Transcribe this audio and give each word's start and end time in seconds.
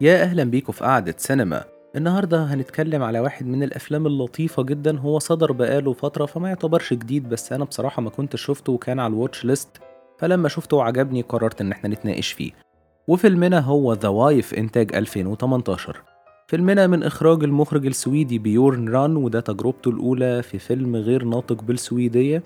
يا 0.00 0.22
أهلا 0.22 0.44
بيكم 0.44 0.72
في 0.72 0.84
قعدة 0.84 1.14
سينما. 1.18 1.64
النهاردة 1.96 2.44
هنتكلم 2.44 3.02
على 3.02 3.20
واحد 3.20 3.46
من 3.46 3.62
الأفلام 3.62 4.06
اللطيفة 4.06 4.62
جدا 4.62 4.98
هو 4.98 5.18
صدر 5.18 5.52
بقاله 5.52 5.92
فترة 5.92 6.26
فما 6.26 6.48
يعتبرش 6.48 6.94
جديد 6.94 7.28
بس 7.28 7.52
أنا 7.52 7.64
بصراحة 7.64 8.02
ما 8.02 8.10
كنت 8.10 8.36
شفته 8.36 8.72
وكان 8.72 9.00
على 9.00 9.10
ال 9.12 9.17
watch 9.17 9.44
list 9.44 9.68
فلما 10.18 10.48
شفته 10.48 10.76
وعجبني 10.76 11.22
قررت 11.22 11.60
إن 11.60 11.72
إحنا 11.72 11.90
نتناقش 11.90 12.32
فيه. 12.32 12.50
وفيلمنا 13.08 13.60
هو 13.60 13.92
The 13.92 14.08
Wife 14.08 14.54
إنتاج 14.54 14.94
2018 14.94 16.02
فيلمنا 16.48 16.86
من 16.86 17.02
إخراج 17.02 17.44
المخرج 17.44 17.86
السويدي 17.86 18.38
بيورن 18.38 18.88
رونج 18.88 19.16
وده 19.16 19.40
تجربته 19.40 19.88
الأولى 19.88 20.42
في 20.42 20.58
فيلم 20.58 20.96
غير 20.96 21.24
ناطق 21.24 21.62
بالسويدية. 21.62 22.42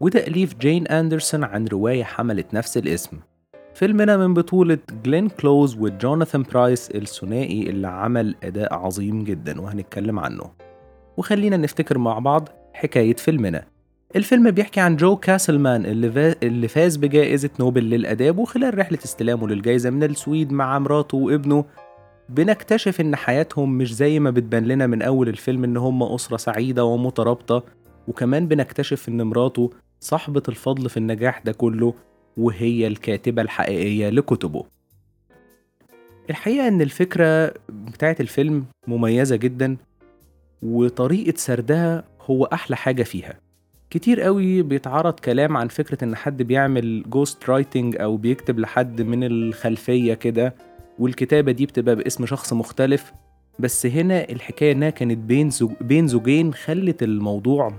وتأليف 0.00 0.54
جين 0.54 0.86
أندرسون 0.86 1.44
عن 1.44 1.66
رواية 1.66 2.04
حملت 2.04 2.54
نفس 2.54 2.76
الاسم. 2.76 3.16
فيلمنا 3.76 4.16
من 4.16 4.34
بطولة 4.34 4.78
جلين 5.04 5.28
كلوز 5.28 5.76
وجوناثان 5.78 6.42
برايس 6.42 6.90
الثنائي 6.90 7.70
اللي 7.70 7.88
عمل 7.88 8.34
أداء 8.42 8.74
عظيم 8.74 9.24
جدا 9.24 9.60
وهنتكلم 9.60 10.18
عنه. 10.18 10.50
وخلينا 11.16 11.56
نفتكر 11.56 11.98
مع 11.98 12.18
بعض 12.18 12.48
حكاية 12.72 13.16
فيلمنا. 13.16 13.64
الفيلم 14.16 14.50
بيحكي 14.50 14.80
عن 14.80 14.96
جو 14.96 15.16
كاسلمان 15.16 15.86
اللي, 15.86 16.10
فا... 16.12 16.34
اللي 16.42 16.68
فاز 16.68 16.96
بجائزة 16.96 17.50
نوبل 17.60 17.82
للآداب 17.84 18.38
وخلال 18.38 18.78
رحلة 18.78 18.98
استلامه 19.04 19.48
للجائزة 19.48 19.90
من 19.90 20.04
السويد 20.04 20.52
مع 20.52 20.78
مراته 20.78 21.18
وابنه 21.18 21.64
بنكتشف 22.28 23.00
إن 23.00 23.16
حياتهم 23.16 23.78
مش 23.78 23.94
زي 23.94 24.20
ما 24.20 24.30
بتبان 24.30 24.64
لنا 24.64 24.86
من 24.86 25.02
أول 25.02 25.28
الفيلم 25.28 25.64
إن 25.64 25.76
هم 25.76 26.02
أسرة 26.02 26.36
سعيدة 26.36 26.84
ومترابطة. 26.84 27.62
وكمان 28.08 28.48
بنكتشف 28.48 29.08
إن 29.08 29.22
مراته 29.22 29.70
صاحبة 30.00 30.42
الفضل 30.48 30.88
في 30.88 30.96
النجاح 30.96 31.38
ده 31.44 31.52
كله 31.52 31.94
وهي 32.36 32.86
الكاتبة 32.86 33.42
الحقيقية 33.42 34.08
لكتبه. 34.08 34.64
الحقيقة 36.30 36.68
إن 36.68 36.80
الفكرة 36.80 37.54
بتاعت 37.68 38.20
الفيلم 38.20 38.64
مميزة 38.86 39.36
جدا 39.36 39.76
وطريقة 40.62 41.36
سردها 41.36 42.04
هو 42.20 42.44
أحلى 42.44 42.76
حاجة 42.76 43.02
فيها. 43.02 43.34
كتير 43.90 44.20
قوي 44.20 44.62
بيتعرض 44.62 45.12
كلام 45.20 45.56
عن 45.56 45.68
فكرة 45.68 46.04
إن 46.04 46.16
حد 46.16 46.42
بيعمل 46.42 47.04
ghostwriting 47.10 47.96
أو 48.00 48.16
بيكتب 48.16 48.58
لحد 48.58 49.02
من 49.02 49.24
الخلفية 49.24 50.14
كده 50.14 50.54
والكتابة 50.98 51.52
دي 51.52 51.66
بتبقى 51.66 51.96
باسم 51.96 52.26
شخص 52.26 52.52
مختلف. 52.52 53.12
بس 53.58 53.86
هنا 53.86 54.28
الحكاية 54.30 54.72
إنها 54.72 54.90
كانت 54.90 55.18
بين 55.18 55.50
زوج 55.50 55.72
بين 55.80 56.08
زوجين 56.08 56.54
خلت 56.54 57.02
الموضوع 57.02 57.72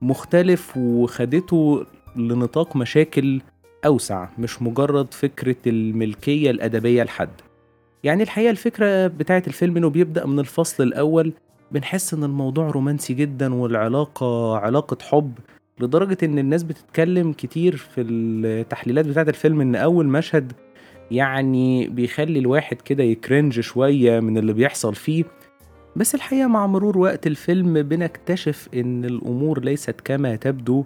مختلف 0.00 0.76
وخدته 0.76 1.86
لنطاق 2.16 2.76
مشاكل 2.76 3.40
أوسع 3.86 4.28
مش 4.38 4.62
مجرد 4.62 5.14
فكرة 5.14 5.56
الملكية 5.66 6.50
الأدبية 6.50 7.02
لحد. 7.02 7.30
يعني 8.04 8.22
الحقيقة 8.22 8.50
الفكرة 8.50 9.06
بتاعت 9.06 9.48
الفيلم 9.48 9.76
إنه 9.76 9.90
بيبدأ 9.90 10.26
من 10.26 10.38
الفصل 10.38 10.82
الأول 10.82 11.32
بنحس 11.72 12.14
إن 12.14 12.24
الموضوع 12.24 12.70
رومانسي 12.70 13.14
جدا 13.14 13.54
والعلاقة 13.54 14.56
علاقة 14.56 14.96
حب 15.02 15.32
لدرجة 15.80 16.18
إن 16.22 16.38
الناس 16.38 16.62
بتتكلم 16.62 17.32
كتير 17.32 17.76
في 17.76 18.00
التحليلات 18.00 19.06
بتاعت 19.06 19.28
الفيلم 19.28 19.60
إن 19.60 19.76
أول 19.76 20.06
مشهد 20.06 20.52
يعني 21.10 21.88
بيخلي 21.88 22.38
الواحد 22.38 22.76
كده 22.76 23.04
يكرنج 23.04 23.60
شوية 23.60 24.20
من 24.20 24.38
اللي 24.38 24.52
بيحصل 24.52 24.94
فيه. 24.94 25.24
بس 25.96 26.14
الحقيقة 26.14 26.46
مع 26.46 26.66
مرور 26.66 26.98
وقت 26.98 27.26
الفيلم 27.26 27.82
بنكتشف 27.82 28.68
إن 28.74 29.04
الأمور 29.04 29.64
ليست 29.64 30.00
كما 30.04 30.36
تبدو. 30.36 30.84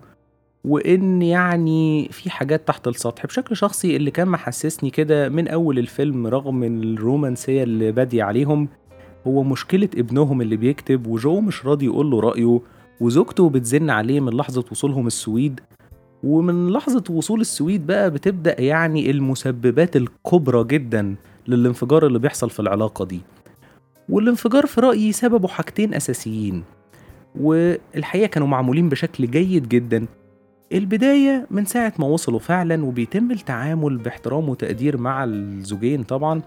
وإن 0.64 1.22
يعني 1.22 2.08
في 2.12 2.30
حاجات 2.30 2.68
تحت 2.68 2.88
السطح. 2.88 3.26
بشكل 3.26 3.56
شخصي 3.56 3.96
اللي 3.96 4.10
كان 4.10 4.28
محسسني 4.28 4.90
كده 4.90 5.28
من 5.28 5.48
أول 5.48 5.78
الفيلم 5.78 6.26
رغم 6.26 6.64
الرومانسية 6.64 7.62
اللي 7.62 7.92
بادية 7.92 8.22
عليهم 8.24 8.68
هو 9.26 9.42
مشكلة 9.42 9.88
ابنهم 9.96 10.40
اللي 10.42 10.56
بيكتب 10.56 11.06
وجو 11.06 11.40
مش 11.40 11.66
راضي 11.66 11.86
يقول 11.86 12.10
له 12.10 12.20
رأيه 12.20 12.60
وزوجته 13.00 13.50
بتزن 13.50 13.90
عليه 13.90 14.20
من 14.20 14.32
لحظة 14.32 14.64
وصولهم 14.70 15.06
السويد. 15.06 15.60
ومن 16.22 16.68
لحظة 16.70 17.04
وصول 17.10 17.40
السويد 17.40 17.86
بقى 17.86 18.10
بتبدأ 18.10 18.60
يعني 18.60 19.10
المسببات 19.10 19.96
الكبرى 19.96 20.64
جدا 20.64 21.14
للانفجار 21.48 22.06
اللي 22.06 22.18
بيحصل 22.18 22.50
في 22.50 22.60
العلاقة 22.60 23.04
دي. 23.04 23.20
والانفجار 24.08 24.66
في 24.66 24.80
رأيي 24.80 25.12
سببه 25.12 25.48
حاجتين 25.48 25.94
أساسيين 25.94 26.62
والحقيقة 27.40 28.26
كانوا 28.26 28.48
معمولين 28.48 28.88
بشكل 28.88 29.30
جيد 29.30 29.68
جدا. 29.68 30.06
البداية 30.72 31.46
من 31.50 31.64
ساعة 31.64 31.92
ما 31.98 32.06
وصلوا 32.06 32.38
فعلا 32.38 32.84
وبيتم 32.84 33.30
التعامل 33.30 33.96
باحترام 33.98 34.48
وتقدير 34.48 34.96
مع 34.96 35.24
الزوجين 35.24 36.02
طبعا 36.02 36.42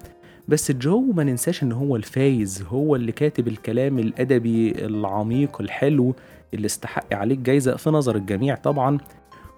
بس 0.48 0.72
جو 0.72 1.02
ما 1.02 1.24
ننساش 1.24 1.64
إن 1.64 1.72
هو 1.72 1.96
الفايز 1.96 2.64
هو 2.68 2.96
اللي 2.96 3.12
كاتب 3.12 3.48
الكلام 3.48 4.00
الأدبي 4.00 4.86
العميق 4.86 5.62
الحلو 5.62 6.16
اللي 6.54 6.66
استحق 6.66 7.14
عليه 7.14 7.36
الجايزة 7.36 7.76
في 7.76 7.90
نظر 7.90 8.16
الجميع 8.16 8.56
طبعا. 8.56 8.98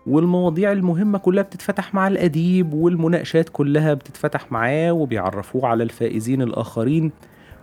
والمواضيع 0.07 0.71
المهمة 0.71 1.17
كلها 1.17 1.43
بتتفتح 1.43 1.93
مع 1.93 2.07
الأديب 2.07 2.73
والمناقشات 2.73 3.49
كلها 3.49 3.93
بتتفتح 3.93 4.51
معاه 4.51 4.91
وبيعرفوه 4.91 5.67
على 5.67 5.83
الفائزين 5.83 6.41
الآخرين. 6.41 7.11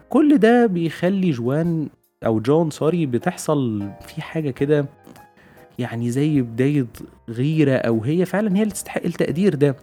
كل 0.08 0.38
ده 0.38 0.66
بيخلي 0.66 1.30
جوان 1.30 1.88
أو 2.26 2.40
جون 2.40 2.70
sorry 2.70 3.06
بتحصل 3.06 3.88
في 4.06 4.22
حاجة 4.22 4.50
كده 4.50 4.86
يعني 5.80 6.10
زي 6.10 6.40
بداية 6.42 6.86
غيرة 7.28 7.76
أو 7.76 8.04
هي 8.04 8.24
فعلا 8.24 8.56
هي 8.56 8.62
اللي 8.62 8.74
تستحق 8.74 9.02
التقدير 9.04 9.54
ده. 9.54 9.76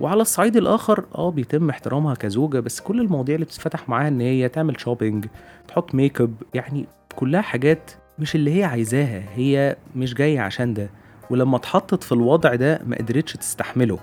وعلى 0.00 0.22
الصعيد 0.22 0.56
الآخر 0.56 1.04
آه 1.14 1.30
بيتم 1.30 1.70
احترامها 1.70 2.14
كزوجة 2.14 2.60
بس 2.60 2.80
كل 2.80 3.00
المواضيع 3.00 3.34
اللي 3.34 3.44
بتتفتح 3.46 3.88
معاها 3.88 4.08
إن 4.08 4.20
هي 4.20 4.48
تعمل 4.48 4.80
shopping 4.80 5.26
تحط 5.68 5.94
ميك 5.94 6.20
اب 6.20 6.34
يعني 6.54 6.86
كلها 7.16 7.40
حاجات 7.40 7.90
مش 8.18 8.34
اللي 8.34 8.58
هي 8.58 8.64
عايزاها 8.64 9.22
هي 9.34 9.76
مش 9.96 10.14
جاية 10.14 10.40
عشان 10.40 10.74
ده. 10.74 10.90
ولما 11.30 11.56
اتحطت 11.56 12.02
في 12.02 12.12
الوضع 12.12 12.54
ده 12.54 12.80
ما 12.86 12.96
قدرتش 12.96 13.32
تستحمله 13.32 13.98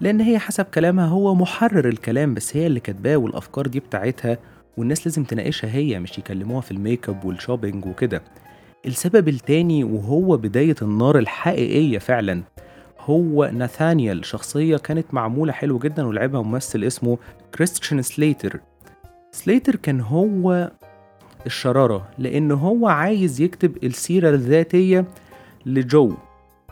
لأن 0.00 0.20
هي 0.20 0.38
حسب 0.38 0.64
كلامها 0.64 1.06
هو 1.06 1.34
محرر 1.34 1.88
الكلام 1.88 2.34
بس 2.34 2.56
هي 2.56 2.66
اللي 2.66 2.80
كاتباه 2.80 3.16
والأفكار 3.16 3.66
دي 3.66 3.80
بتاعتها 3.80 4.38
والناس 4.76 5.06
لازم 5.06 5.24
تناقشها 5.24 5.70
هي 5.74 5.98
مش 5.98 6.18
يكلموها 6.18 6.60
في 6.60 6.70
ال 6.70 6.75
makeup 6.75 7.08
وال 7.08 7.24
shopping 7.24 7.86
وكده. 7.86 8.22
السبب 8.86 9.28
التاني 9.28 9.84
وهو 9.84 10.36
بداية 10.36 10.74
النار 10.82 11.18
الحقيقية 11.18 11.98
فعلا 11.98 12.42
هو 13.00 13.50
ناثانيال 13.54 14.24
شخصية 14.24 14.76
كانت 14.76 15.14
معمولة 15.14 15.52
حلو 15.52 15.78
جدا 15.78 16.06
ولعبها 16.06 16.42
ممثل 16.42 16.84
اسمه 16.84 17.18
كريستيان 17.54 18.02
سليتر. 18.02 18.60
سليتر 19.32 19.76
كان 19.76 20.00
هو 20.00 20.70
الشرارة 21.46 22.08
لأن 22.18 22.52
هو 22.52 22.88
عايز 22.88 23.40
يكتب 23.40 23.84
السيرة 23.84 24.30
الذاتية 24.30 25.04
لجو 25.66 26.12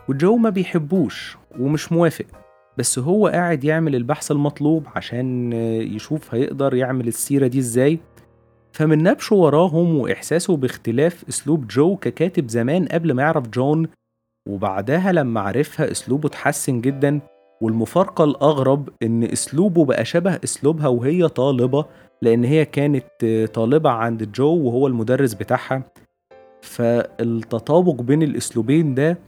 وجو 0.08 0.36
ما 0.36 0.50
بيحبوش 0.50 1.36
ومش 1.58 1.92
موافق 1.92 2.24
بس 2.78 2.98
هو 2.98 3.26
قاعد 3.28 3.64
يعمل 3.64 3.94
البحث 3.96 4.30
المطلوب 4.30 4.86
عشان 4.96 5.52
يشوف 5.82 6.34
هيقدر 6.34 6.74
يعمل 6.74 7.08
السيرة 7.08 7.46
دي 7.46 7.58
إزاي. 7.58 7.98
فمن 8.72 9.02
نبشه 9.02 9.36
وراهم 9.36 9.98
وإحساسه 9.98 10.56
باختلاف 10.56 11.24
أسلوب 11.28 11.66
جو 11.66 11.96
ككاتب 11.96 12.48
زمان 12.48 12.86
قبل 12.86 13.12
ما 13.12 13.22
يعرف 13.22 13.48
جون 13.48 13.88
وبعدها 14.48 15.12
لما 15.12 15.40
عرفها 15.40 15.90
أسلوبه 15.90 16.26
اتحسن 16.28 16.80
جدا 16.80 17.20
والمفارقة 17.60 18.24
الأغرب 18.24 18.88
إن 19.02 19.24
أسلوبه 19.24 19.84
بقى 19.84 20.04
شبه 20.04 20.38
أسلوبها 20.44 20.88
وهي 20.88 21.28
طالبة 21.28 21.84
لأن 22.22 22.44
هي 22.44 22.64
كانت 22.64 23.04
طالبة 23.54 23.90
عند 23.90 24.32
جو 24.32 24.56
وهو 24.56 24.86
المدرس 24.86 25.34
بتاعها. 25.34 25.82
فالتطابق 26.62 28.00
بين 28.02 28.22
الأسلوبين 28.22 28.94
ده 28.94 29.18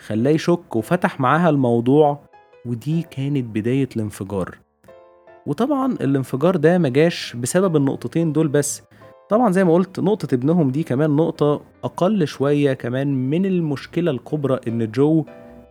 خلاه 0.00 0.30
يشك 0.30 0.76
وفتح 0.76 1.20
معاها 1.20 1.48
الموضوع 1.50 2.18
ودي 2.66 3.02
كانت 3.02 3.44
بداية 3.44 3.88
الانفجار. 3.96 4.58
وطبعا 5.46 5.92
الانفجار 5.92 6.56
ده 6.56 6.78
مجاش 6.78 7.36
بسبب 7.36 7.76
النقطتين 7.76 8.32
دول 8.32 8.48
بس. 8.48 8.82
طبعا 9.30 9.52
زي 9.52 9.64
ما 9.64 9.74
قلت 9.74 10.00
نقطة 10.00 10.34
ابنهم 10.34 10.70
دي 10.70 10.82
كمان 10.82 11.10
نقطة 11.10 11.60
أقل 11.84 12.26
شوية 12.26 12.72
كمان 12.72 13.30
من 13.30 13.46
المشكلة 13.46 14.10
الكبرى 14.10 14.60
إن 14.68 14.90
جو 14.90 15.24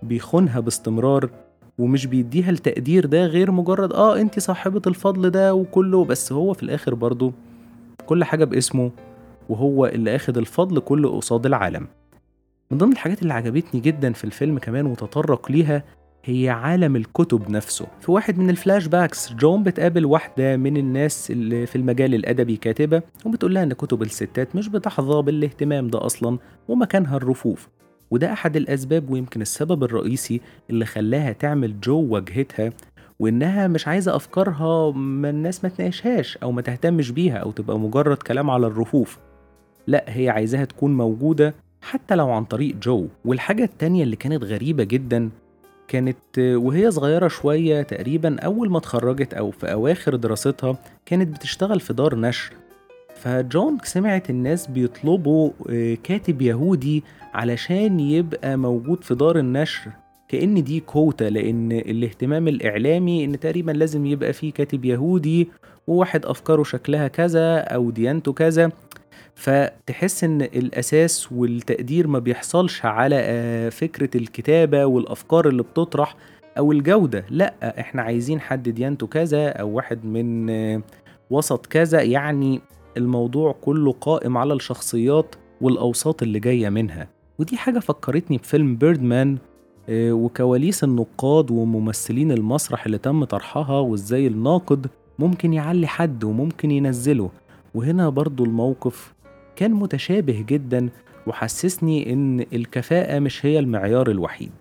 بيخونها 0.03 0.59
باستمرار 0.59 1.29
ومش 1.77 2.05
بيديها 2.05 2.49
التقدير 2.49 3.05
ده 3.05 3.25
غير 3.25 3.51
مجرد 3.51 3.93
آه 3.93 4.21
أنت 4.21 4.39
صاحبة 4.39 4.81
الفضل 4.87 5.29
ده 5.29 5.53
وكله 5.55 6.05
بس 6.05 6.31
هو 6.31 6.53
في 6.53 6.63
الآخر 6.63 6.93
برضه 6.95 7.31
كل 8.05 8.23
حاجة 8.23 8.45
باسمه 8.45 8.91
وهو 9.49 9.85
اللي 9.85 10.15
أخد 10.15 10.37
الفضل 10.37 10.79
كله 10.79 11.17
قصاد 11.17 11.45
العالم. 11.45 11.87
من 12.71 12.77
ضمن 12.77 12.91
الحاجات 12.91 13.21
اللي 13.21 13.33
عجبتني 13.33 13.81
جدا 13.81 14.13
في 14.13 14.23
الفيلم 14.23 14.57
كمان 14.59 14.85
وتطرق 14.85 15.51
ليها 15.51 15.83
هي 16.27 16.49
عالم 16.49 16.95
الكتب 16.95 17.49
نفسه. 17.49 17.87
في 18.01 18.11
واحد 18.11 18.37
من 18.37 18.49
ال 18.49 18.87
flashbacks 18.87 19.33
جون 19.33 19.63
بتقابل 19.63 20.05
واحدة 20.05 20.57
من 20.57 20.77
الناس 20.77 21.31
اللي 21.31 21.65
في 21.65 21.75
المجال 21.75 22.15
الأدبي 22.15 22.57
كاتبة 22.57 23.01
وبتقول 23.25 23.53
لها 23.53 23.63
إن 23.63 23.73
كتب 23.73 24.01
الستات 24.01 24.55
مش 24.55 24.67
بتحظى 24.67 25.21
بالاهتمام 25.21 25.87
ده 25.87 26.05
أصلا 26.05 26.37
ومكانها 26.67 27.17
الرفوف. 27.17 27.67
وده 28.11 28.33
أحد 28.33 28.55
الأسباب 28.55 29.09
ويمكن 29.09 29.41
السبب 29.41 29.83
الرئيسي 29.83 30.41
اللي 30.69 30.85
خلاها 30.85 31.31
تعمل 31.31 31.79
جو 31.79 32.07
واجهتها 32.09 32.73
وإنها 33.19 33.67
مش 33.67 33.87
عايزة 33.87 34.15
أفكارها 34.15 34.91
ما 34.91 35.29
الناس 35.29 35.63
ما 35.63 35.69
تناقشهاش 35.69 36.37
أو 36.37 36.51
ما 36.51 36.61
تهتمش 36.61 37.11
بيها 37.11 37.37
أو 37.37 37.51
تبقى 37.51 37.79
مجرد 37.79 38.17
كلام 38.17 38.49
على 38.49 38.67
الرفوف. 38.67 39.19
لأ 39.87 40.05
هي 40.07 40.29
عايزاها 40.29 40.65
تكون 40.65 40.97
موجودة 40.97 41.55
حتى 41.81 42.15
لو 42.15 42.31
عن 42.31 42.45
طريق 42.45 42.75
جو. 42.75 43.07
والحاجة 43.25 43.63
التانية 43.63 44.03
اللي 44.03 44.15
كانت 44.15 44.43
غريبة 44.43 44.83
جدا 44.83 45.29
كانت 45.87 46.17
وهي 46.39 46.91
صغيرة 46.91 47.27
شوية 47.27 47.81
تقريبا 47.81 48.39
أول 48.39 48.69
ما 48.69 48.77
اتخرجت 48.77 49.33
أو 49.33 49.51
في 49.51 49.71
أواخر 49.71 50.15
دراستها 50.15 50.77
كانت 51.05 51.35
بتشتغل 51.35 51.79
في 51.79 51.93
دار 51.93 52.15
نشر. 52.15 52.53
فجون 53.15 53.77
سمعت 53.83 54.29
الناس 54.29 54.67
بيطلبوا 54.67 55.51
آه، 55.69 55.97
كاتب 56.03 56.41
يهودي 56.41 57.03
علشان 57.33 57.99
يبقى 57.99 58.57
موجود 58.57 59.03
في 59.03 59.15
دار 59.15 59.39
النشر. 59.39 59.91
كأن 60.27 60.63
دي 60.63 60.79
كوتا 60.79 61.23
لأن 61.23 61.71
الاهتمام 61.71 62.47
الإعلامي 62.47 63.25
إن 63.25 63.39
تقريبا 63.39 63.71
لازم 63.71 64.05
يبقى 64.05 64.33
فيه 64.33 64.53
كاتب 64.53 64.85
يهودي 64.85 65.49
وواحد 65.87 66.25
أفكاره 66.25 66.63
شكلها 66.63 67.07
كذا 67.07 67.57
أو 67.57 67.89
ديانته 67.91 68.33
كذا. 68.33 68.71
فتحس 69.35 70.23
إن 70.23 70.41
الأساس 70.41 71.31
والتقدير 71.31 72.07
ما 72.07 72.19
بيحصلش 72.19 72.85
على 72.85 73.15
آه، 73.19 73.69
فكرة 73.69 74.17
الكتابة 74.17 74.85
والأفكار 74.85 75.47
اللي 75.47 75.63
بتطرح 75.63 76.15
أو 76.57 76.71
الجودة. 76.71 77.25
لأ 77.29 77.79
إحنا 77.79 78.01
عايزين 78.01 78.39
حد 78.39 78.69
ديانته 78.69 79.07
كذا 79.07 79.49
أو 79.49 79.69
واحد 79.69 80.05
من 80.05 80.49
آه، 80.49 80.81
وسط 81.29 81.65
كذا. 81.65 82.01
يعني 82.01 82.61
الموضوع 82.97 83.55
كله 83.61 83.91
قائم 83.91 84.37
على 84.37 84.53
الشخصيات 84.53 85.35
والأوساط 85.61 86.23
اللي 86.23 86.39
جاية 86.39 86.69
منها. 86.69 87.07
ودي 87.39 87.57
حاجة 87.57 87.79
فكرتني 87.79 88.37
بفيلم 88.37 88.75
بيردمان 88.75 89.37
آه، 89.89 90.11
وكواليس 90.11 90.83
النقاد 90.83 91.51
وممثلين 91.51 92.31
المسرح 92.31 92.85
اللي 92.85 92.97
تم 92.97 93.23
طرحها 93.23 93.79
وإزاي 93.79 94.27
الناقد 94.27 94.87
ممكن 95.19 95.53
يعلي 95.53 95.87
حد 95.87 96.23
وممكن 96.23 96.71
ينزله. 96.71 97.29
وهنا 97.75 98.09
برضو 98.09 98.45
الموقف 98.45 99.14
كان 99.55 99.71
متشابه 99.71 100.45
جدا 100.47 100.89
وحسسني 101.27 102.13
إن 102.13 102.39
الكفاءة 102.53 103.19
مش 103.19 103.45
هي 103.45 103.59
المعيار 103.59 104.11
الوحيد. 104.11 104.51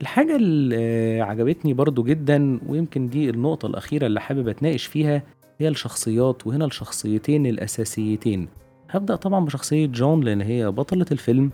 الحاجة 0.00 0.36
اللي 0.36 1.20
عجبتني 1.20 1.74
برضو 1.74 2.02
جدا 2.02 2.60
ويمكن 2.66 3.08
دي 3.08 3.30
النقطة 3.30 3.66
الأخيرة 3.66 4.06
اللي 4.06 4.20
حابب 4.20 4.48
أتناقش 4.48 4.86
فيها 4.86 5.22
هي 5.60 5.68
الشخصيات 5.68 6.46
وهنا 6.46 6.64
الشخصيتين 6.64 7.46
الأساسيتين. 7.46 8.48
هبدأ 8.90 9.16
طبعا 9.16 9.44
بشخصية 9.44 9.86
جون 9.86 10.24
لأن 10.24 10.40
هي 10.40 10.70
بطلة 10.70 11.06
الفيلم. 11.12 11.50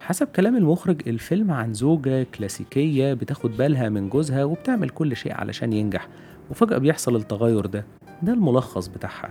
حسب 0.00 0.26
كلام 0.26 0.56
المخرج 0.56 1.08
الفيلم 1.08 1.50
عن 1.50 1.74
زوجة 1.74 2.22
كلاسيكية 2.22 3.14
بتاخد 3.14 3.56
بالها 3.56 3.88
من 3.88 4.08
جوزها 4.08 4.44
وبتعمل 4.44 4.88
كل 4.88 5.16
شيء 5.16 5.32
علشان 5.34 5.72
ينجح 5.72 6.08
وفجأة 6.50 6.78
بيحصل 6.78 7.16
التغير 7.16 7.66
ده. 7.66 7.84
ده 8.22 8.32
الملخص 8.32 8.86
بتاعها. 8.88 9.30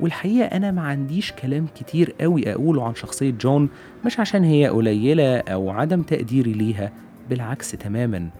والحقيقة 0.00 0.46
أنا 0.46 0.70
ما 0.70 0.82
عنديش 0.82 1.32
كلام 1.32 1.66
كتير 1.74 2.14
قوي 2.20 2.52
أقوله 2.52 2.84
عن 2.84 2.94
شخصية 2.94 3.30
جون 3.30 3.68
مش 4.06 4.20
عشان 4.20 4.44
هي 4.44 4.68
قليلة 4.68 5.38
أو 5.38 5.70
عدم 5.70 6.02
تقديري 6.02 6.52
ليها 6.52 6.92
بالعكس 7.30 7.70
تماما. 7.70 8.30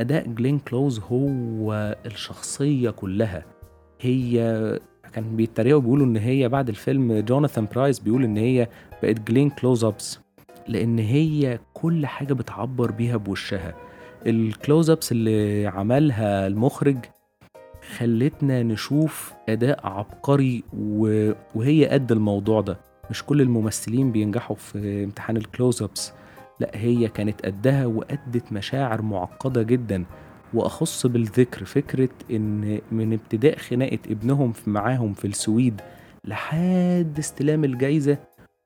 أداء 0.00 0.26
جلين 0.28 0.58
كلوز 0.58 1.00
هو 1.00 1.96
الشخصية 2.06 2.90
كلها. 2.90 3.44
هي 4.00 4.34
كان 5.12 5.36
بيتريقوا 5.36 5.80
بيقولوا 5.80 6.06
إن 6.06 6.16
هي 6.16 6.48
بعد 6.48 6.68
الفيلم 6.68 7.18
جوناثان 7.20 7.66
برايس 7.74 7.98
بيقول 7.98 8.24
إن 8.24 8.36
هي 8.36 8.68
بقت 9.02 9.20
جلين 9.20 9.50
close-ups 9.50 10.20
لأن 10.68 10.98
هي 10.98 11.58
كل 11.74 12.06
حاجة 12.06 12.32
بتعبر 12.32 12.90
بيها 12.90 13.16
بوشها. 13.16 13.74
ال 14.26 14.90
close-ups 14.90 15.12
اللي 15.12 15.66
عملها 15.66 16.46
المخرج 16.46 16.96
خلتنا 17.96 18.62
نشوف 18.62 19.34
أداء 19.48 19.86
عبقري 19.86 20.62
وهي 21.54 21.86
قد 21.86 22.12
الموضوع 22.12 22.60
ده. 22.60 22.76
مش 23.10 23.24
كل 23.24 23.40
الممثلين 23.40 24.12
بينجحوا 24.12 24.56
في 24.56 25.04
امتحان 25.04 25.36
ال 25.36 25.82
close-ups 25.82 26.12
لا 26.60 26.70
هي 26.74 27.08
كانت 27.08 27.46
قدها 27.46 27.86
وأدت 27.86 28.52
مشاعر 28.52 29.02
معقدة 29.02 29.62
جدا. 29.62 30.04
وأخص 30.54 31.06
بالذكر 31.06 31.64
فكرة 31.64 32.08
إن 32.30 32.80
من 32.92 33.12
ابتداء 33.12 33.58
خناقة 33.58 33.98
ابنهم 34.10 34.52
معاهم 34.66 35.12
في 35.12 35.26
السويد 35.26 35.80
لحد 36.24 37.14
استلام 37.18 37.64
الجايزة 37.64 38.18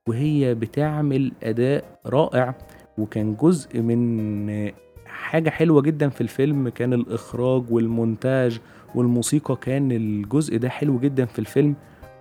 وهي 0.08 0.54
بتعمل 0.54 1.32
أداء 1.42 2.00
رائع. 2.06 2.54
وكان 2.98 3.36
جزء 3.36 3.80
من 3.80 4.72
حاجة 5.06 5.50
حلوة 5.50 5.82
جدا 5.82 6.08
في 6.08 6.20
الفيلم 6.20 6.68
كان 6.68 6.92
الإخراج 6.92 7.64
والمونتاج. 7.70 8.60
والموسيقى 8.98 9.56
كان 9.56 9.92
الجزء 9.92 10.56
ده 10.56 10.68
حلو 10.68 10.98
جدا 10.98 11.24
في 11.24 11.38
الفيلم 11.38 11.74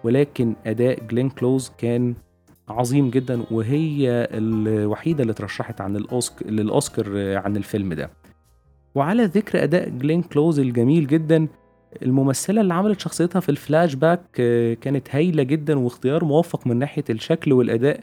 ولكن 0.04 0.56
أداء 0.66 1.04
جلين 1.04 1.30
كلوز 1.30 1.72
كان 1.78 2.16
عظيم 2.70 3.10
جدا 3.10 3.44
وهي 3.52 4.28
الوحيدة 4.32 5.22
اللي 5.22 5.34
ترشحت 5.34 5.82
عن 5.82 5.96
الأوسك... 5.96 6.34
للأوسكار 6.46 7.38
عن 7.38 7.58
الفيلم 7.58 7.94
ده. 7.94 8.10
وعلى 8.96 9.26
ذكر 9.26 9.64
أداء 9.64 9.90
جلين 9.90 10.22
كلوز 10.22 10.60
الجميل 10.60 11.08
جدا 11.08 11.48
الممثلة 12.04 12.62
اللي 12.62 12.74
عملت 12.74 13.00
شخصيتها 13.00 13.40
في 13.40 13.50
الفلاش 13.50 13.94
باك 13.94 14.22
كانت 14.82 15.16
هايلة 15.16 15.44
جدا 15.44 15.80
واختيار 15.80 16.26
موفق 16.26 16.68
من 16.68 16.78
ناحية 16.80 17.04
الشكل 17.10 17.54
والأداء. 17.54 18.00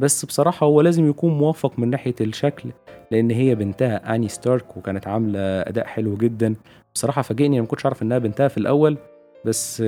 بس 0.00 0.24
بصراحة 0.24 0.66
هو 0.66 0.80
لازم 0.80 1.08
يكون 1.10 1.32
موفق 1.38 1.78
من 1.78 1.90
ناحية 1.90 2.14
الشكل 2.20 2.70
لأن 3.10 3.30
هي 3.30 3.54
بنتها 3.54 4.14
أني 4.14 4.28
ستارك 4.28 4.76
وكانت 4.76 5.06
عاملة 5.08 5.38
أداء 5.40 5.86
حلو 5.86 6.16
جدا. 6.16 6.54
بصراحة 6.94 7.22
فاجئني 7.22 7.56
أنا 7.56 7.62
مكنتش 7.62 7.86
أعرف 7.86 8.02
إنها 8.02 8.18
بنتها 8.18 8.48
في 8.48 8.58
الأول 8.58 8.98
بس 9.44 9.82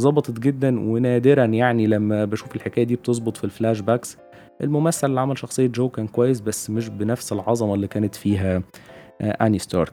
ظبطت 0.00 0.40
جدا 0.40 0.80
ونادرا 0.80 1.44
يعني 1.44 1.86
لما 1.86 2.24
بشوف 2.24 2.56
الحكاية 2.56 2.84
دي 2.84 2.96
بتظبط 2.96 3.36
في 3.36 3.44
ال 3.44 3.80
flashbacks. 3.80 4.18
الممثل 4.62 5.06
اللي 5.10 5.20
عمل 5.20 5.38
شخصية 5.38 5.66
جو 5.66 5.88
كان 5.88 6.06
كويس 6.06 6.40
بس 6.40 6.70
مش 6.70 6.88
بنفس 6.88 7.32
العظمة 7.32 7.74
اللي 7.74 7.86
كانت 7.86 8.14
فيها 8.14 8.62
أني 9.20 9.58
ستارك. 9.58 9.92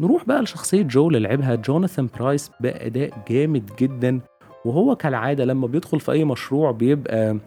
نروح 0.00 0.24
بقى 0.24 0.42
لشخصية 0.42 0.82
جو 0.82 1.08
اللي 1.08 1.18
لعبها 1.18 1.54
جوناثان 1.54 2.08
برايس 2.18 2.50
بأداء 2.60 3.10
جامد 3.30 3.70
جدا. 3.80 4.20
وهو 4.64 4.96
كالعادة 4.96 5.44
لما 5.44 5.66
بيدخل 5.66 6.00
في 6.00 6.12
أي 6.12 6.24
مشروع 6.24 6.70
بيبقى 6.70 7.38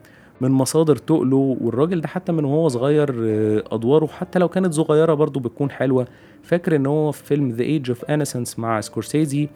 من 0.42 0.52
مصادر 0.52 0.96
تقله 0.96 1.58
والراجل 1.62 2.02
ده 2.02 2.08
حتى 2.08 2.32
من 2.32 2.46
وهو 2.46 2.68
صغير 2.68 3.16
آه، 3.20 3.64
أدواره 3.72 4.08
حتى 4.08 4.40
لو 4.40 4.48
كانت 4.48 4.74
صغيرة 4.74 5.14
برضه 5.14 5.40
بتكون 5.40 5.72
حلوة. 5.72 6.08
فاكر 6.44 6.76
إن 6.76 6.86
هو 6.86 7.12
في 7.12 7.24
فيلم 7.24 7.50
The 7.50 7.64
Age 7.64 7.90
of 7.90 8.06
Innocence 8.06 8.60
مع 8.60 8.82
سكورسيزي 8.82 9.50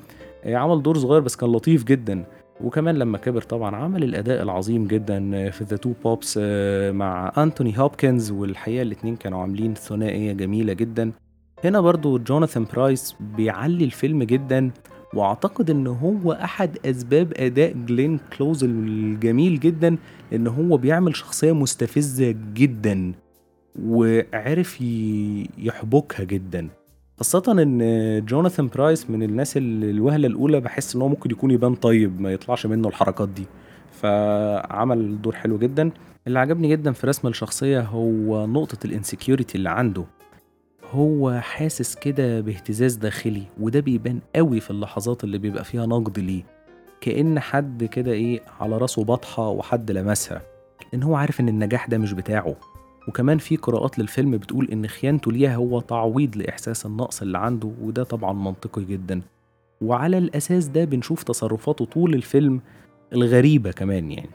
آه، 0.43 0.55
عمل 0.55 0.83
دور 0.83 0.97
صغير 0.97 1.21
بس 1.21 1.35
كان 1.35 1.51
لطيف 1.51 1.83
جدا. 1.83 2.25
وكمان 2.63 2.95
لما 2.95 3.17
كبر 3.17 3.41
طبعا 3.41 3.75
عمل 3.75 4.03
الأداء 4.03 4.43
العظيم 4.43 4.87
جدا 4.87 5.31
آه، 5.33 5.49
في 5.49 5.63
The 5.63 5.77
Two 5.77 5.93
Popes 6.03 6.37
مع 6.91 7.31
انتوني 7.37 7.79
هوبكنز 7.79 8.31
والحقيقة 8.31 8.81
الاتنين 8.81 9.15
كانوا 9.15 9.41
عاملين 9.41 9.73
ثنائية 9.73 10.33
جميلة 10.33 10.73
جدا. 10.73 11.11
هنا 11.63 11.81
برضو 11.81 12.17
جوناثان 12.17 12.65
برايس 12.73 13.15
بيعلي 13.37 13.83
الفيلم 13.83 14.23
جدا. 14.23 14.71
واعتقد 15.15 15.69
إن 15.69 15.87
هو 15.87 16.31
أحد 16.31 16.77
أسباب 16.85 17.33
أداء 17.35 17.73
جلين 17.73 18.19
كلوز 18.37 18.63
الجميل 18.63 19.59
جدا 19.59 19.97
إن 20.33 20.47
هو 20.47 20.77
بيعمل 20.77 21.15
شخصية 21.15 21.51
مستفزة 21.51 22.35
جدا 22.53 23.11
وعرف 23.81 24.81
يحبكها 25.57 26.23
جدا. 26.23 26.69
خاصة 27.17 27.61
إن 27.61 28.25
جوناثان 28.25 28.67
برايس 28.67 29.09
من 29.09 29.23
الناس 29.23 29.57
اللي 29.57 29.89
الوهلة 29.89 30.27
الأولى 30.27 30.59
بحس 30.59 30.95
إن 30.95 31.01
هو 31.01 31.07
ممكن 31.07 31.31
يكون 31.31 31.51
يبان 31.51 31.75
طيب 31.75 32.21
ما 32.21 32.33
يطلعش 32.33 32.65
منه 32.65 32.87
الحركات 32.87 33.29
دي. 33.29 33.45
فعمل 33.91 35.21
دور 35.21 35.35
حلو 35.35 35.57
جدا. 35.57 35.91
اللي 36.27 36.39
عجبني 36.39 36.69
جدا 36.69 36.91
في 36.91 37.07
رسم 37.07 37.27
الشخصية 37.27 37.81
هو 37.81 38.47
نقطة 38.47 38.77
ال 38.85 38.92
insecurity 38.92 39.57
اللي 39.57 39.69
عنده. 39.69 40.05
هو 40.93 41.39
حاسس 41.41 41.95
كده 41.95 42.41
باهتزاز 42.41 42.95
داخلي 42.95 43.43
وده 43.59 43.79
بيبان 43.79 44.19
قوي 44.35 44.59
في 44.59 44.71
اللحظات 44.71 45.23
اللي 45.23 45.37
بيبقى 45.37 45.63
فيها 45.63 45.85
نقد 45.85 46.19
ليه. 46.19 46.43
كأن 47.01 47.39
حد 47.39 47.83
كده 47.83 48.11
إيه 48.11 48.41
على 48.59 48.77
راسه 48.77 49.03
بطحة 49.03 49.49
وحد 49.49 49.91
لمسها. 49.91 50.41
إن 50.93 51.03
هو 51.03 51.15
عارف 51.15 51.39
إن 51.39 51.49
النجاح 51.49 51.87
ده 51.87 51.97
مش 51.97 52.13
بتاعه. 52.13 52.55
وكمان 53.07 53.37
في 53.37 53.55
قراءات 53.55 53.99
للفيلم 53.99 54.31
بتقول 54.37 54.69
إن 54.71 54.87
خيانته 54.87 55.31
ليها 55.31 55.55
هو 55.55 55.79
تعويض 55.79 56.37
لإحساس 56.37 56.85
النقص 56.85 57.21
اللي 57.21 57.37
عنده 57.37 57.71
وده 57.81 58.03
طبعا 58.03 58.33
منطقي 58.33 58.85
جدا. 58.85 59.21
وعلى 59.81 60.17
الأساس 60.17 60.65
ده 60.67 60.85
بنشوف 60.85 61.23
تصرفاته 61.23 61.85
طول 61.85 62.13
الفيلم 62.13 62.61
الغريبة 63.13 63.71
كمان 63.71 64.11
يعني. 64.11 64.29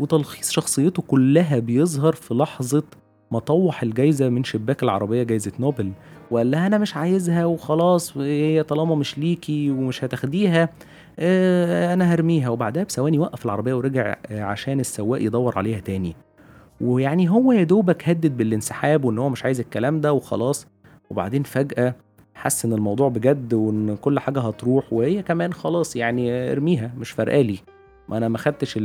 وتلخيص 0.00 0.50
شخصيته 0.50 1.02
كلها 1.02 1.58
بيظهر 1.58 2.12
في 2.12 2.34
لحظة 2.34 2.82
ما 3.30 3.38
طوح 3.38 3.82
الجايزة 3.82 4.28
من 4.28 4.44
شباك 4.44 4.82
العربية 4.82 5.22
جايزة 5.22 5.52
نوبل 5.60 5.92
وقال 6.30 6.50
لها 6.50 6.66
أنا 6.66 6.78
مش 6.78 6.96
عايزها 6.96 7.44
وخلاص 7.44 8.16
هي 8.16 8.62
طالما 8.62 8.94
مش 8.94 9.18
ليكي 9.18 9.70
ومش 9.70 10.04
هتاخديها 10.04 10.68
آه، 11.18 11.94
أنا 11.94 12.14
هرميها. 12.14 12.48
وبعدها 12.48 12.84
بثواني 12.84 13.18
وقف 13.18 13.44
العربية 13.44 13.74
ورجع 13.74 14.16
آه، 14.26 14.42
عشان 14.42 14.80
السواق 14.80 15.22
يدور 15.22 15.58
عليها 15.58 15.80
تاني. 15.80 16.16
ويعني 16.80 17.30
هو 17.30 17.52
يا 17.52 17.62
دوبك 17.64 18.08
هدد 18.08 18.36
بالانسحاب 18.36 19.04
وإن 19.04 19.18
هو 19.18 19.28
مش 19.28 19.44
عايز 19.44 19.60
الكلام 19.60 20.00
ده 20.00 20.12
وخلاص. 20.12 20.66
وبعدين 21.10 21.42
فجأة 21.42 21.94
حس 22.34 22.64
ان 22.64 22.72
الموضوع 22.72 23.08
بجد 23.08 23.54
وإن 23.54 23.96
كل 23.96 24.18
حاجة 24.20 24.40
هتروح 24.40 24.92
وهي 24.92 25.22
كمان 25.22 25.52
خلاص 25.52 25.96
يعني 25.96 26.52
ارميها 26.52 26.90
مش 26.98 27.10
فارقالي. 27.10 27.58
ما 28.08 28.16
أنا 28.16 28.28
ما 28.28 28.38
خدتش 28.38 28.78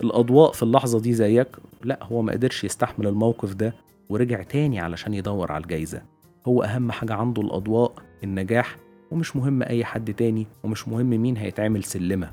الأضواء 0.00 0.52
في 0.52 0.62
اللحظة 0.62 1.00
دي 1.00 1.12
زيك؟ 1.12 1.48
لا 1.84 1.98
هو 2.02 2.22
ما 2.22 2.32
قدرش 2.32 2.64
يستحمل 2.64 3.06
الموقف 3.06 3.54
ده 3.54 3.74
ورجع 4.08 4.42
تاني 4.42 4.80
علشان 4.80 5.14
يدور 5.14 5.52
على 5.52 5.62
الجايزة. 5.62 6.02
هو 6.48 6.62
أهم 6.62 6.92
حاجة 6.92 7.14
عنده 7.14 7.42
الأضواء 7.42 7.92
النجاح 8.24 8.76
ومش 9.10 9.36
مهم 9.36 9.62
أي 9.62 9.84
حد 9.84 10.14
تاني 10.14 10.46
ومش 10.64 10.88
مهم 10.88 11.06
مين 11.10 11.36
هيتعمل 11.36 11.84
سلمة. 11.84 12.30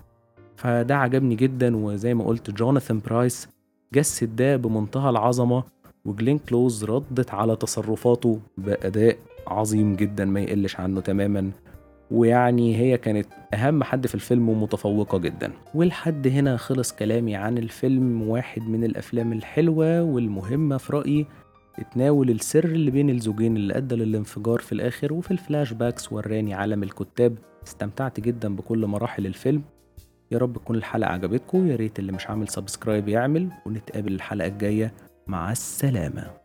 فده 0.56 0.96
عجبني 0.98 1.36
جدا 1.36 1.78
وزي 1.78 2.14
ما 2.14 2.24
قلت 2.24 2.52
جوناثان 2.52 3.02
برايس 3.06 3.48
جسد 3.94 4.36
ده 4.36 4.56
بمنتهى 4.56 5.10
العظمة 5.10 5.64
وجلين 6.06 6.38
كلوز 6.38 6.84
ردت 6.84 7.34
على 7.34 7.56
تصرفاته 7.56 8.40
بأداء 8.58 9.18
عظيم 9.48 9.96
جدا 9.96 10.26
ما 10.26 10.40
يقلش 10.40 10.80
عنه 10.80 11.02
تماما. 11.02 11.52
ويعني 12.12 12.78
هي 12.78 12.98
كانت 12.98 13.28
أهم 13.54 13.84
حد 13.84 14.08
في 14.08 14.16
الفيلم 14.16 14.50
ومتفوقة 14.50 15.18
جدا. 15.18 15.52
ولحد 15.74 16.28
هنا 16.28 16.58
خلص 16.58 16.94
كلامي 16.94 17.36
عن 17.36 17.58
الفيلم 17.58 18.30
واحد 18.30 18.62
من 18.62 18.84
الأفلام 18.84 19.34
الحلوة 19.34 20.04
والمهمة 20.04 20.78
في 20.78 20.94
رأيي. 20.94 21.26
اتناول 21.80 22.30
السر 22.30 22.66
اللي 22.66 22.92
بين 22.92 23.10
الزوجين 23.10 23.58
اللي 23.58 23.78
أدى 23.78 23.96
للانفجار 23.96 24.60
في 24.60 24.72
الآخر 24.72 25.14
وفي 25.14 25.32
ال 25.32 25.74
flashbacks 25.74 26.14
وراني 26.14 26.54
عالم 26.54 26.84
الكتاب. 26.84 27.38
استمتعت 27.68 28.20
جدا 28.20 28.56
بكل 28.56 28.86
مراحل 28.86 29.26
الفيلم. 29.26 29.62
يا 30.32 30.38
رب 30.38 30.58
تكون 30.58 30.76
الحلقة 30.76 31.10
عجبتكم 31.12 31.68
يا 31.68 31.76
ريت 31.76 32.00
اللي 32.00 32.12
مش 32.12 32.28
عامل 32.30 32.48
subscribe 32.48 33.10
يعمل 33.10 33.50
ونتقابل 33.66 34.14
الحلقة 34.14 34.48
الجاية. 34.48 34.94
مع 35.28 35.52
السلامة. 35.52 36.45